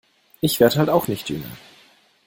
[0.39, 1.51] Ich werd halt auch nicht jünger.